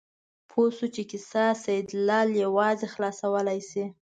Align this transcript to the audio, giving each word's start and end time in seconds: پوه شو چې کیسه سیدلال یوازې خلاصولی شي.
پوه 0.49 0.69
شو 0.77 0.87
چې 0.95 1.01
کیسه 1.09 1.45
سیدلال 1.63 2.27
یوازې 2.43 2.87
خلاصولی 2.93 3.59
شي. 3.69 3.85